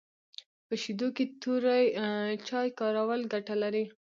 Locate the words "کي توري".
1.15-1.81